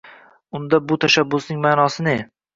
Unda 0.59 0.79
bu 0.93 0.97
tashabbusning 1.05 1.61
ma’nosi 1.69 2.09
ne? 2.11 2.17